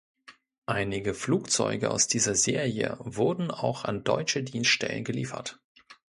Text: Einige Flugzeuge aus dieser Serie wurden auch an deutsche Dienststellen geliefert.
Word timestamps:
Einige 0.65 1.13
Flugzeuge 1.13 1.91
aus 1.91 2.07
dieser 2.07 2.33
Serie 2.33 2.97
wurden 3.01 3.51
auch 3.51 3.83
an 3.85 4.03
deutsche 4.03 4.41
Dienststellen 4.41 5.03
geliefert. 5.03 5.59